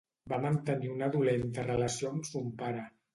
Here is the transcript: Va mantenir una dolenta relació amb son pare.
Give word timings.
Va 0.31 0.37
mantenir 0.45 0.87
una 0.93 1.09
dolenta 1.15 1.65
relació 1.67 2.09
amb 2.13 2.29
son 2.31 2.49
pare. 2.63 2.83